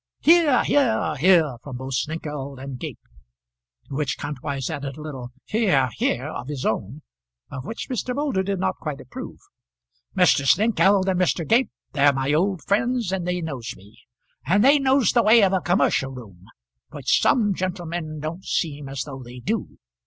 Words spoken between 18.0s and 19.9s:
don't seem as though they do.